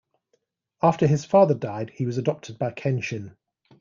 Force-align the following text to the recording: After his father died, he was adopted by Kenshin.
After 0.81 1.05
his 1.05 1.25
father 1.25 1.53
died, 1.53 1.91
he 1.91 2.07
was 2.07 2.17
adopted 2.17 2.57
by 2.57 2.71
Kenshin. 2.71 3.35